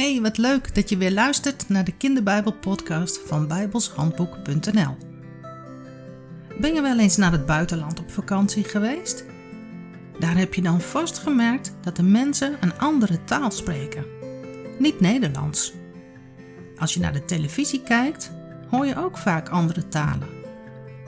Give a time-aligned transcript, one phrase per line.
[0.00, 4.96] Hey, wat leuk dat je weer luistert naar de Kinderbijbel-podcast van bijbelshandboek.nl.
[6.60, 9.24] Ben je wel eens naar het buitenland op vakantie geweest?
[10.18, 14.04] Daar heb je dan vast gemerkt dat de mensen een andere taal spreken.
[14.78, 15.72] Niet Nederlands.
[16.78, 18.32] Als je naar de televisie kijkt,
[18.68, 20.28] hoor je ook vaak andere talen.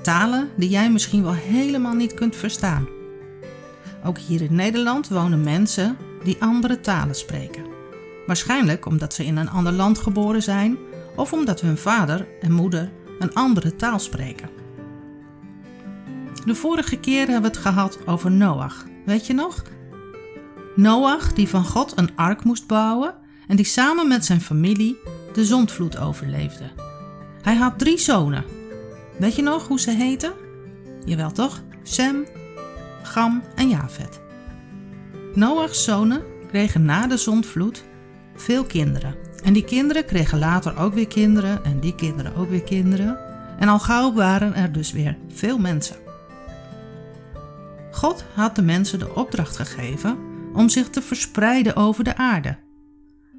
[0.03, 2.89] Talen die jij misschien wel helemaal niet kunt verstaan.
[4.05, 7.72] Ook hier in Nederland wonen mensen die andere talen spreken.
[8.27, 10.79] Waarschijnlijk omdat ze in een ander land geboren zijn
[11.17, 14.49] of omdat hun vader en moeder een andere taal spreken.
[16.45, 18.85] De vorige keer hebben we het gehad over Noach.
[19.05, 19.63] Weet je nog?
[20.77, 23.15] Noach die van God een ark moest bouwen
[23.47, 24.99] en die samen met zijn familie
[25.33, 26.65] de zondvloed overleefde.
[27.43, 28.45] Hij had drie zonen.
[29.19, 30.33] Weet je nog hoe ze heten?
[31.05, 31.63] Jawel toch?
[31.83, 32.27] Sem,
[33.03, 34.21] Gam en Jafet.
[35.35, 37.85] Noach's zonen kregen na de zondvloed
[38.35, 39.15] veel kinderen.
[39.45, 43.19] En die kinderen kregen later ook weer kinderen en die kinderen ook weer kinderen.
[43.59, 45.97] En al gauw waren er dus weer veel mensen.
[47.91, 50.19] God had de mensen de opdracht gegeven
[50.55, 52.57] om zich te verspreiden over de aarde.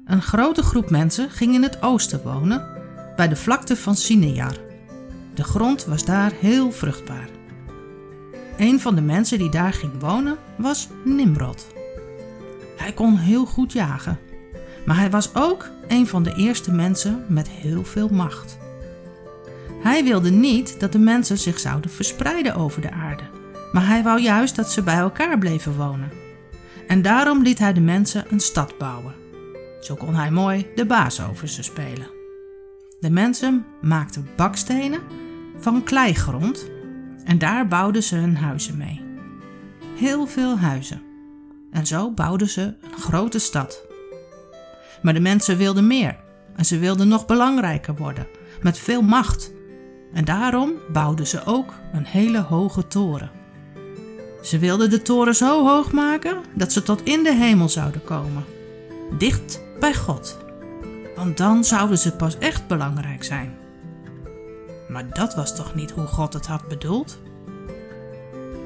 [0.04, 2.66] Een grote groep mensen ging in het oosten wonen,
[3.16, 4.56] bij de vlakte van Sinear.
[5.34, 7.28] De grond was daar heel vruchtbaar.
[8.56, 11.66] Een van de mensen die daar ging wonen was Nimrod.
[12.76, 14.18] Hij kon heel goed jagen
[14.84, 18.58] maar hij was ook een van de eerste mensen met heel veel macht.
[19.82, 23.22] Hij wilde niet dat de mensen zich zouden verspreiden over de aarde,
[23.72, 26.10] maar hij wou juist dat ze bij elkaar bleven wonen.
[26.86, 29.14] En daarom liet hij de mensen een stad bouwen.
[29.80, 32.10] Zo kon hij mooi de baas over ze spelen.
[33.00, 35.00] De mensen maakten bakstenen
[35.58, 36.70] van kleigrond
[37.24, 39.00] en daar bouwden ze hun huizen mee.
[39.96, 41.02] Heel veel huizen.
[41.70, 43.93] En zo bouwden ze een grote stad.
[45.04, 46.16] Maar de mensen wilden meer
[46.56, 48.26] en ze wilden nog belangrijker worden,
[48.62, 49.52] met veel macht.
[50.12, 53.30] En daarom bouwden ze ook een hele hoge toren.
[54.42, 58.44] Ze wilden de toren zo hoog maken dat ze tot in de hemel zouden komen,
[59.18, 60.38] dicht bij God.
[61.16, 63.56] Want dan zouden ze pas echt belangrijk zijn.
[64.88, 67.18] Maar dat was toch niet hoe God het had bedoeld?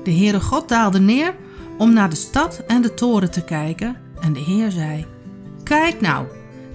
[0.05, 1.35] De Heere God daalde neer
[1.79, 5.07] om naar de stad en de toren te kijken en de Heer zei:
[5.69, 6.27] Kijk nou,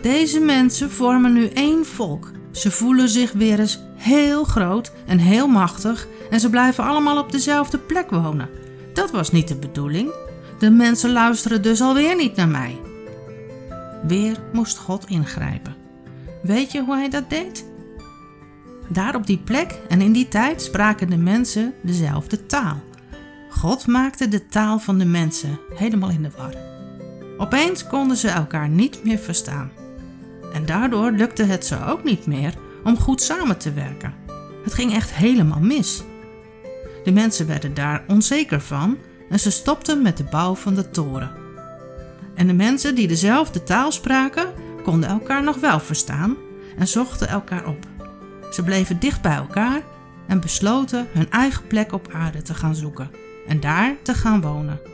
[0.01, 2.31] deze mensen vormen nu één volk.
[2.51, 7.31] Ze voelen zich weer eens heel groot en heel machtig en ze blijven allemaal op
[7.31, 8.49] dezelfde plek wonen.
[8.93, 10.11] Dat was niet de bedoeling.
[10.59, 12.79] De mensen luisteren dus alweer niet naar mij.
[14.07, 15.75] Weer moest God ingrijpen.
[16.41, 17.65] Weet je hoe hij dat deed?
[18.89, 22.81] Daar op die plek en in die tijd spraken de mensen dezelfde taal.
[23.49, 26.72] God maakte de taal van de mensen helemaal in de war.
[27.37, 29.71] Opeens konden ze elkaar niet meer verstaan.
[30.53, 34.13] En daardoor lukte het ze ook niet meer om goed samen te werken.
[34.63, 36.03] Het ging echt helemaal mis.
[37.03, 38.97] De mensen werden daar onzeker van
[39.29, 41.31] en ze stopten met de bouw van de toren.
[42.35, 46.37] En de mensen die dezelfde taal spraken, konden elkaar nog wel verstaan
[46.77, 47.85] en zochten elkaar op.
[48.51, 49.81] Ze bleven dicht bij elkaar
[50.27, 53.11] en besloten hun eigen plek op aarde te gaan zoeken
[53.47, 54.92] en daar te gaan wonen.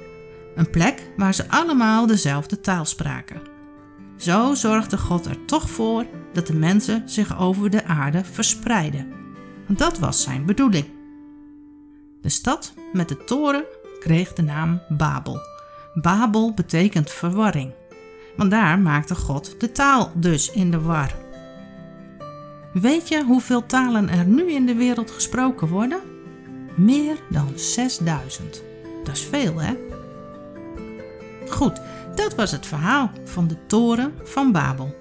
[0.59, 3.41] Een plek waar ze allemaal dezelfde taal spraken.
[4.17, 9.13] Zo zorgde God er toch voor dat de mensen zich over de aarde verspreiden.
[9.67, 10.85] Want dat was zijn bedoeling.
[12.21, 13.63] De stad met de toren
[13.99, 15.39] kreeg de naam Babel.
[15.93, 17.73] Babel betekent verwarring.
[18.35, 21.15] Want daar maakte God de taal dus in de war.
[22.73, 26.01] Weet je hoeveel talen er nu in de wereld gesproken worden?
[26.75, 28.63] Meer dan 6000.
[29.03, 29.88] Dat is veel, hè?
[31.49, 31.81] Goed,
[32.15, 34.95] dat was het verhaal van de toren van Babel.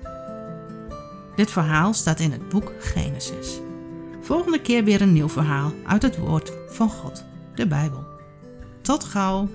[1.37, 3.61] Dit verhaal staat in het boek Genesis.
[4.21, 8.07] Volgende keer weer een nieuw verhaal uit het woord van God, de Bijbel.
[8.83, 9.49] Tot gauw!